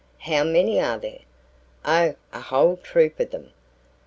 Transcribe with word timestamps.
"How 0.21 0.43
many 0.43 0.79
are 0.79 0.97
there?" 0.97 1.19
"Oh, 1.85 2.15
a 2.33 2.41
whole 2.41 2.77
troup 2.77 3.19
of 3.19 3.29
them." 3.29 3.51